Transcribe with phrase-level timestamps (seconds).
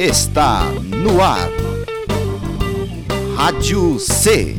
[0.00, 1.50] está no ar.
[3.36, 4.56] Rádio C.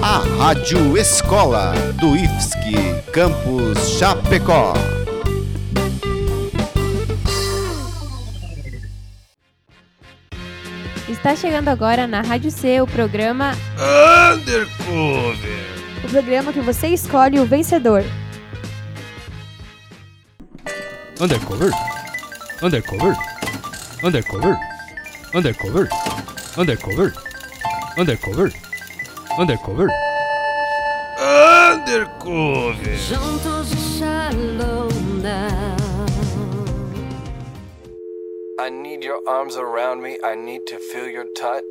[0.00, 4.72] A Rádio Escola do IFSC Campus Chapecó.
[11.08, 13.50] Está chegando agora na Rádio C o programa
[14.32, 15.66] Undercover.
[16.04, 18.04] O programa que você escolhe o vencedor.
[21.20, 21.72] Undercover.
[22.62, 23.35] Undercover.
[24.02, 24.58] Undercover.
[25.34, 25.88] Undercover.
[26.58, 27.12] Undercover.
[27.96, 28.52] Undercover.
[29.38, 29.88] Undercover.
[31.18, 32.96] Undercover.
[32.96, 34.88] Juntos e shallow
[35.22, 35.76] now.
[38.60, 40.18] I need your arms around me.
[40.22, 41.64] I need to feel your touch.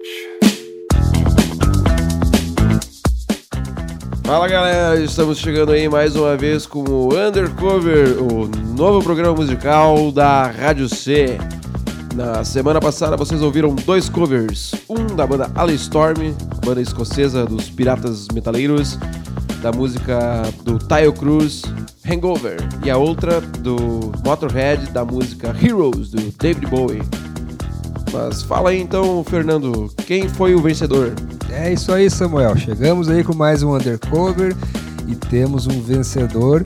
[4.24, 10.12] Fala galera, estamos chegando aí mais uma vez com o Undercover, o novo programa musical
[10.12, 11.38] da Rádio C.
[12.16, 16.34] Na semana passada vocês ouviram dois covers, um da banda Storm,
[16.66, 18.98] banda escocesa dos Piratas Metaleiros,
[19.62, 21.64] da música do Tayo Cruz,
[22.10, 27.02] Hangover, e a outra do Motorhead, da música Heroes, do David Bowie.
[28.14, 31.14] Mas fala aí então, Fernando, quem foi o vencedor?
[31.52, 32.56] É isso aí, Samuel.
[32.56, 34.56] Chegamos aí com mais um Undercover
[35.06, 36.64] e temos um vencedor.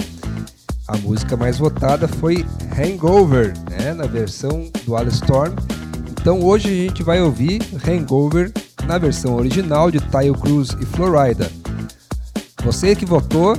[0.89, 2.43] A música mais votada foi
[2.75, 5.53] Hangover, né, na versão do Storm.
[6.09, 8.51] Então hoje a gente vai ouvir Hangover
[8.87, 11.47] na versão original de Tayo Cruz e Florida.
[12.63, 13.55] Você que votou,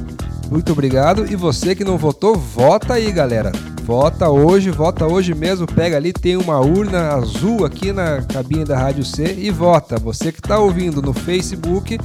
[0.50, 1.24] muito obrigado.
[1.30, 3.52] E você que não votou, vota aí, galera.
[3.84, 5.68] Vota hoje, vota hoje mesmo.
[5.68, 9.98] Pega ali, tem uma urna azul aqui na cabine da Rádio C e vota.
[9.98, 11.96] Você que está ouvindo no Facebook,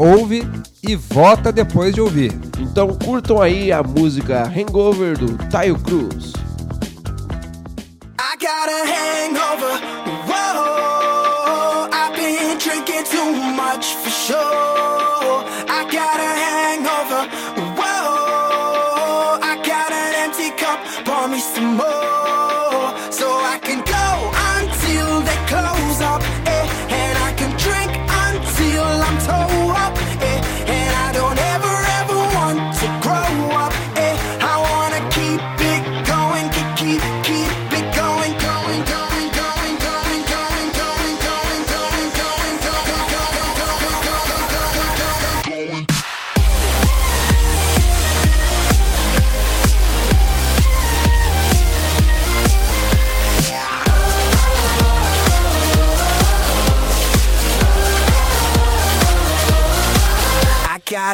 [0.00, 0.42] ouve
[0.82, 2.32] e vota depois de ouvir.
[2.58, 6.32] Então curtam aí a música Hangover do Tayo Cruz.
[8.18, 9.49] I got a hangover.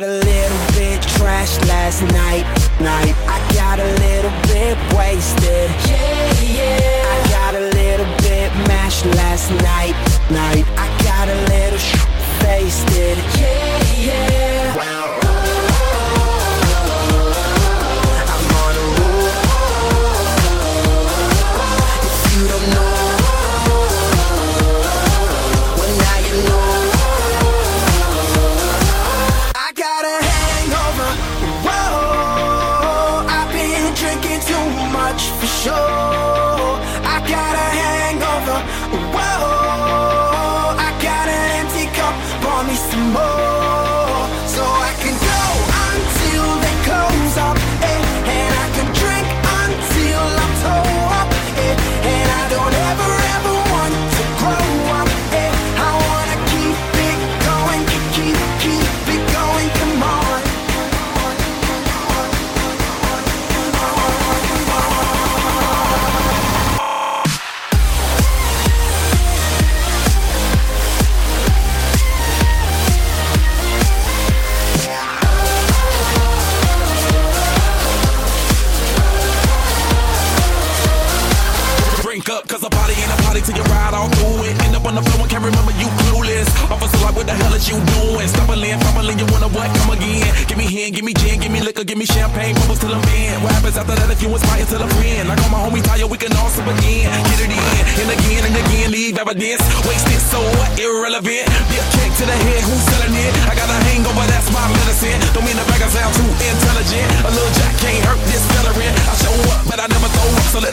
[0.00, 2.44] Got a little bit trashed last night,
[2.82, 3.14] night.
[3.26, 5.85] I got a little bit wasted.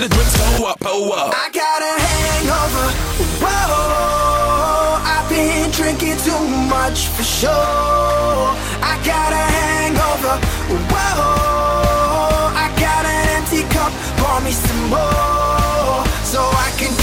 [0.03, 1.33] The drinks go up, pull up.
[1.33, 2.88] I got a hangover.
[3.39, 7.51] Whoa, I've been drinking too much for sure.
[8.83, 10.35] I got a hangover.
[10.91, 13.94] Whoa, I got an empty cup.
[14.19, 17.02] Pour me some more so I can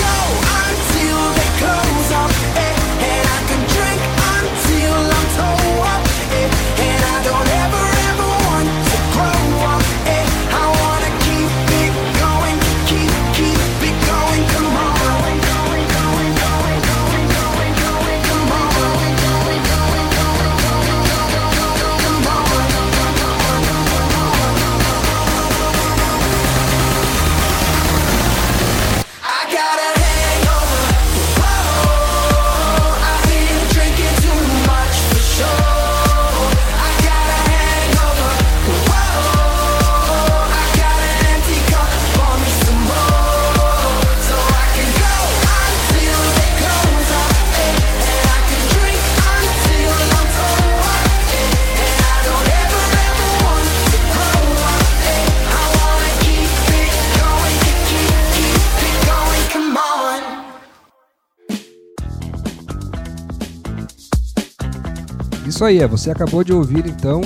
[65.51, 67.21] isso aí, é, você acabou de ouvir então,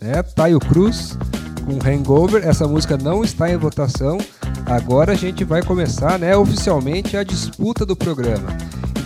[0.00, 1.16] né, Taio Cruz
[1.64, 2.44] com Hangover.
[2.44, 4.18] Essa música não está em votação.
[4.66, 8.56] Agora a gente vai começar, né, oficialmente a disputa do programa.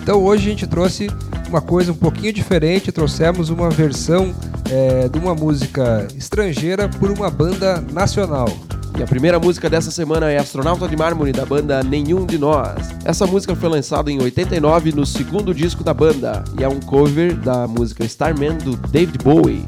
[0.03, 1.09] Então hoje a gente trouxe
[1.47, 4.35] uma coisa um pouquinho diferente, trouxemos uma versão
[4.71, 8.49] é, de uma música estrangeira por uma banda nacional.
[8.97, 12.95] E a primeira música dessa semana é Astronauta de Mármore, da banda Nenhum de Nós.
[13.05, 17.35] Essa música foi lançada em 89 no segundo disco da banda e é um cover
[17.35, 19.65] da música Starman do David Bowie.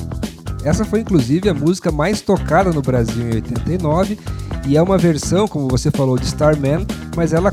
[0.65, 4.19] Essa foi inclusive a música mais tocada no Brasil em 89
[4.67, 6.87] e é uma versão, como você falou, de Starman,
[7.17, 7.53] mas ela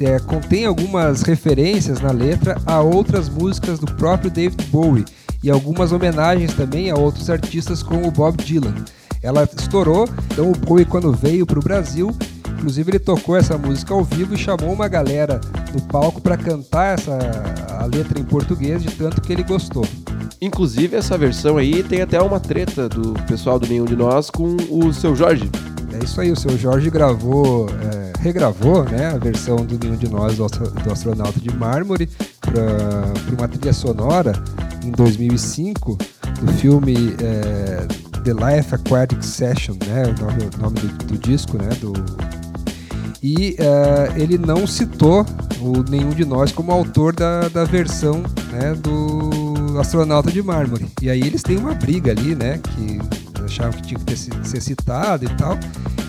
[0.00, 5.04] é, contém algumas referências na letra a outras músicas do próprio David Bowie
[5.42, 8.74] e algumas homenagens também a outros artistas como o Bob Dylan.
[9.24, 12.14] Ela estourou, então o Bowie quando veio para o Brasil,
[12.58, 15.40] inclusive ele tocou essa música ao vivo e chamou uma galera
[15.72, 17.18] no palco para cantar essa
[17.70, 19.86] a letra em português de tanto que ele gostou.
[20.42, 24.58] Inclusive essa versão aí tem até uma treta do pessoal do Nenhum de Nós com
[24.68, 25.50] o seu Jorge.
[25.98, 30.10] É isso aí, o seu Jorge gravou, é, regravou né, a versão do Nenhum de
[30.10, 32.10] Nós do, do Astronauta de Mármore
[32.42, 34.34] para uma trilha sonora
[34.84, 35.96] em 2005
[36.42, 37.86] do filme é,
[38.24, 40.04] The Life Aquatic Session, né?
[40.04, 41.68] O nome, o nome do, do, disco, né?
[41.80, 41.92] Do...
[43.22, 45.26] E uh, ele não citou
[45.60, 50.86] o, nenhum de nós como autor da, da versão né, do Astronauta de Mármore.
[51.00, 52.58] E aí eles têm uma briga ali, né?
[52.58, 52.98] Que
[53.44, 55.58] achavam que tinha que ter, ser citado e tal.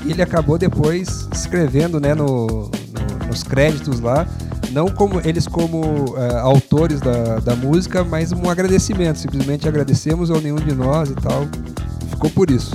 [0.06, 4.26] E ele acabou depois escrevendo né, no, no nos créditos lá
[4.72, 5.80] não como eles como
[6.12, 9.18] uh, autores da, da música, mas um agradecimento.
[9.18, 11.48] Simplesmente agradecemos ao nenhum de nós e tal.
[12.10, 12.72] Ficou por isso.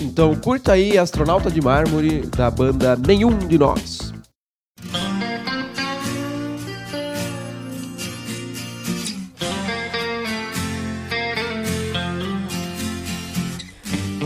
[0.00, 4.12] Então curta aí Astronauta de Mármore da banda Nenhum de Nós.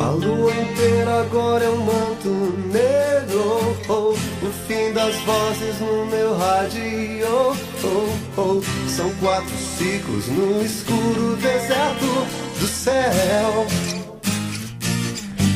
[0.01, 2.29] A lua inteira agora é um manto
[2.73, 3.77] negro.
[3.89, 6.83] Oh, o fim das vozes no meu rádio.
[7.87, 12.05] Oh, oh, são quatro ciclos no escuro deserto
[12.61, 14.04] do céu.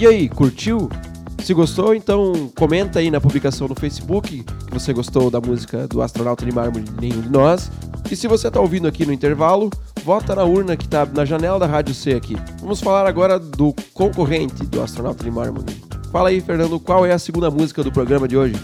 [0.00, 0.88] E aí, curtiu?
[1.44, 6.00] Se gostou, então comenta aí na publicação no Facebook que você gostou da música do
[6.00, 7.70] Astronauta de Mármore Nenhum de Nós.
[8.10, 9.68] E se você está ouvindo aqui no intervalo,
[10.02, 12.34] vota na urna que está na janela da Rádio C aqui.
[12.62, 15.66] Vamos falar agora do concorrente do Astronauta de Mármore.
[16.10, 18.56] Fala aí, Fernando, qual é a segunda música do programa de hoje?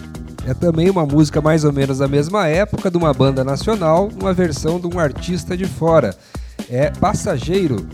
[0.47, 4.33] É também uma música mais ou menos da mesma época de uma banda nacional, uma
[4.33, 6.17] versão de um artista de fora.
[6.67, 7.87] É Passageiro,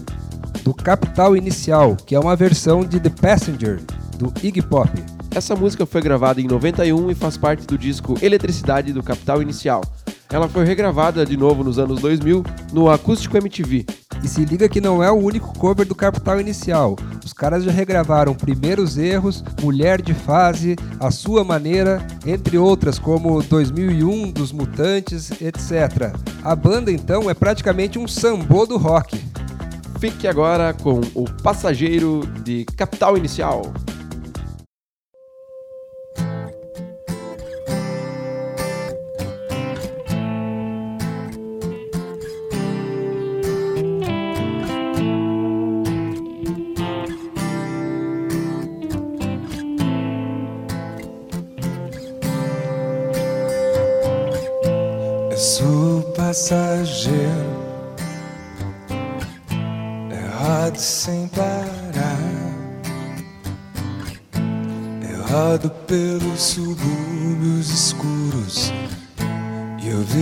[0.64, 3.82] do Capital Inicial, que é uma versão de The Passenger,
[4.18, 4.90] do Iggy Pop.
[5.36, 9.82] Essa música foi gravada em 91 e faz parte do disco Eletricidade do Capital Inicial.
[10.32, 13.86] Ela foi regravada de novo nos anos 2000 no Acústico MTV.
[14.24, 16.96] E se liga que não é o único cover do Capital Inicial.
[17.24, 23.44] Os caras já regravaram Primeiros Erros, Mulher de Fase, A Sua Maneira, entre outras como
[23.44, 26.16] 2001 dos Mutantes, etc.
[26.42, 29.22] A banda então é praticamente um sambô do rock.
[30.04, 33.62] Fique agora com o Passageiro de Capital Inicial.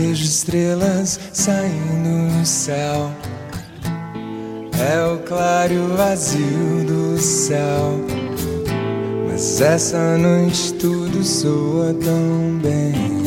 [0.02, 3.12] Vejo estrelas saindo no céu.
[4.74, 8.00] É o claro vazio do céu.
[9.30, 13.21] Mas essa noite tudo soa tão bem.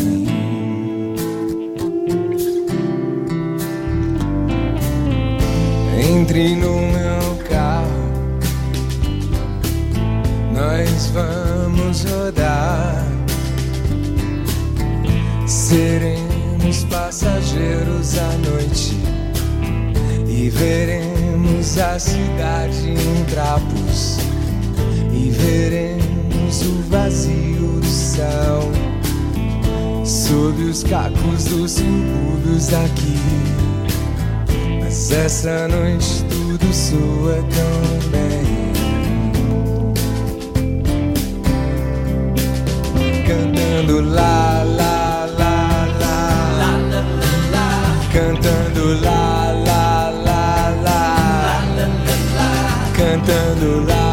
[18.19, 18.97] À noite
[20.29, 24.19] e veremos a cidade em trapos
[25.13, 28.71] e veremos o vazio do céu
[30.05, 33.19] sob os cacos dos subúrbios daqui.
[34.81, 38.45] Mas essa noite tudo soa tão bem.
[43.27, 44.94] Cantando lá, lá,
[48.15, 51.67] Cantando lá, lá, lá, lá.
[52.97, 54.05] Cantando lá.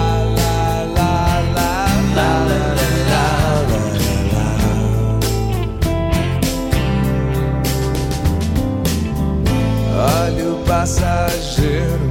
[10.03, 12.09] Olha o passageiro,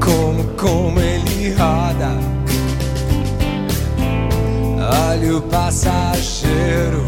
[0.00, 2.10] como, como ele roda.
[5.10, 7.04] Olha o passageiro,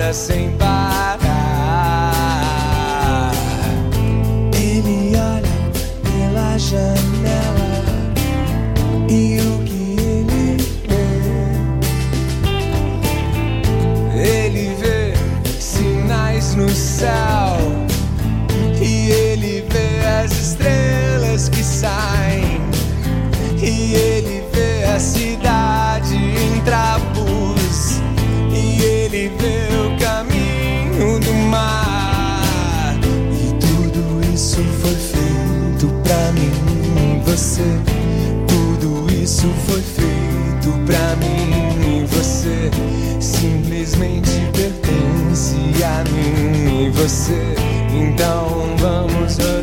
[0.00, 1.29] roda sem parar.
[31.00, 32.94] Caminho do mar.
[33.32, 36.52] E tudo isso foi feito pra mim
[36.96, 37.62] e você.
[38.46, 42.70] Tudo isso foi feito pra mim e você.
[43.18, 47.54] Simplesmente pertence a mim e você.
[47.92, 49.59] Então vamos rodar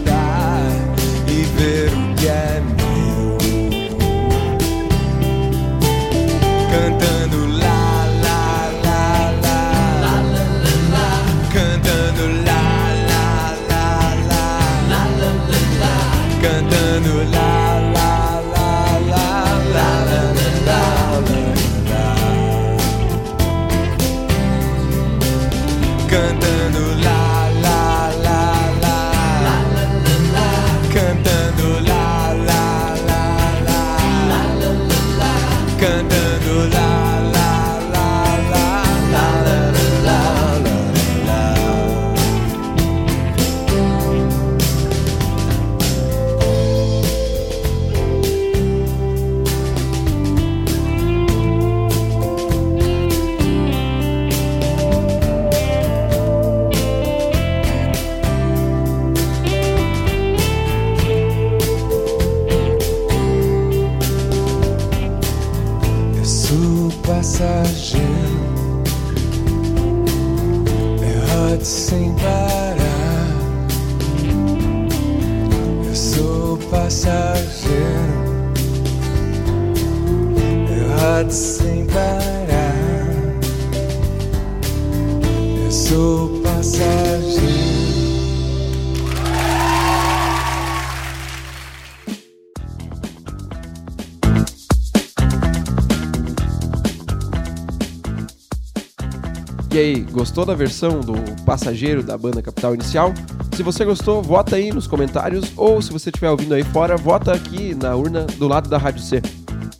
[100.37, 101.13] gostou da versão do
[101.43, 103.11] Passageiro da banda Capital Inicial?
[103.55, 107.33] Se você gostou, vota aí nos comentários ou se você estiver ouvindo aí fora, vota
[107.33, 109.19] aqui na urna do lado da Rádio C.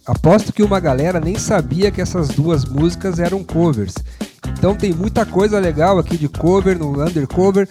[0.04, 3.94] Aposto que uma galera nem sabia que essas duas músicas eram covers.
[4.58, 7.70] Então tem muita coisa legal aqui de cover no Undercover.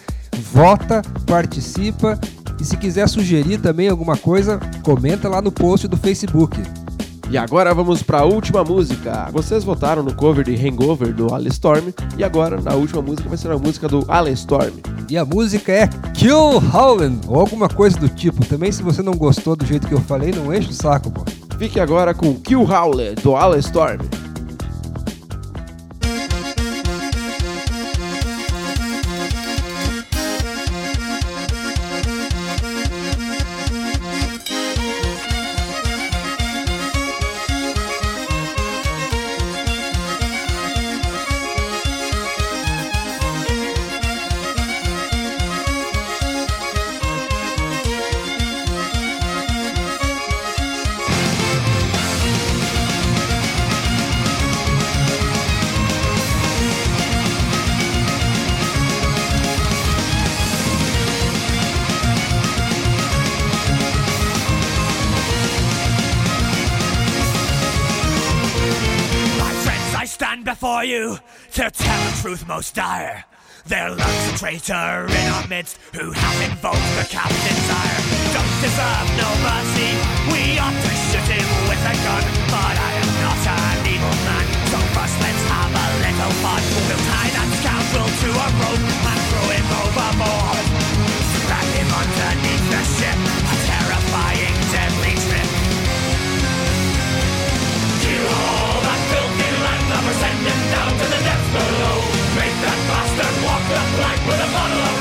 [0.53, 2.17] Vota, participa
[2.57, 6.57] e se quiser sugerir também alguma coisa, comenta lá no post do Facebook.
[7.29, 9.29] E agora vamos para a última música.
[9.33, 13.37] Vocês votaram no cover de Hangover do Alice Storm e agora na última música vai
[13.37, 14.73] ser a música do Alan Storm.
[15.09, 18.45] E a música é Kill Howlin' ou alguma coisa do tipo.
[18.45, 21.21] Também se você não gostou do jeito que eu falei, não enche o saco, pô.
[21.57, 23.99] Fique agora com Kill Howler do Alan Storm.
[70.17, 71.15] Stand before you
[71.53, 73.23] to tell the truth most dire.
[73.67, 78.01] There lurks a traitor in our midst who hath invoked the captain's ire.
[78.33, 79.91] Don't deserve no mercy,
[80.33, 82.23] we ought to shoot him with a gun.
[82.49, 86.61] But I am not an evil man, so first let's have a little fun.
[86.89, 90.56] We'll tie that scoundrel to a rope and throw him overboard.
[102.37, 104.96] Make that bastard walk the plank with a bottle of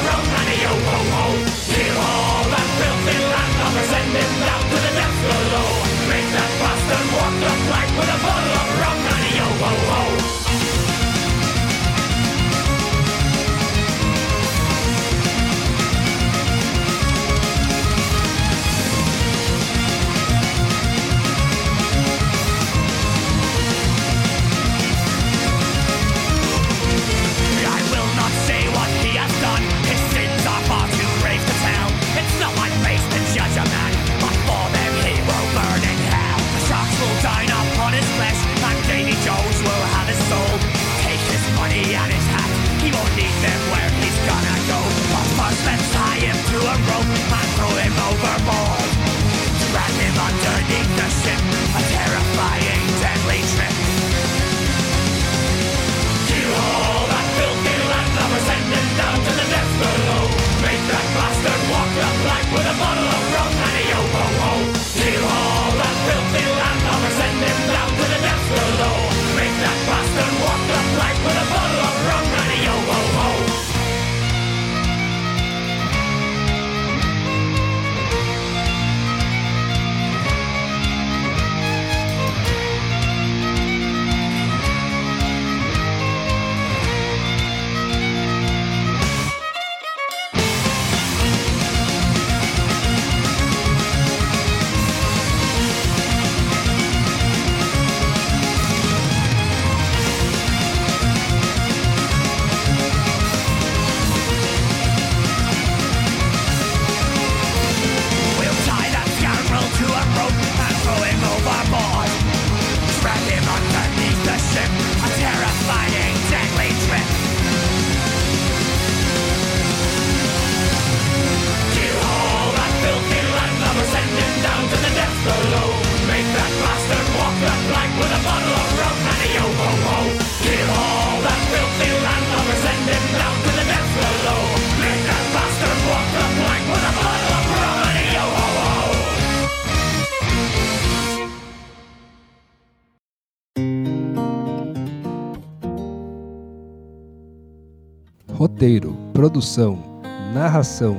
[148.56, 150.00] Roteiro, produção,
[150.32, 150.96] narração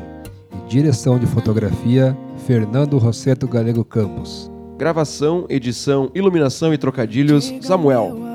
[0.53, 2.15] e direção de fotografia
[2.45, 4.51] Fernando Rosseto Galego Campos.
[4.77, 8.26] Gravação, edição, iluminação e trocadilhos, Samuel.